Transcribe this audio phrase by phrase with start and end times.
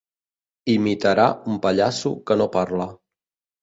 [0.77, 2.93] Imitarà un pallasso que no parla.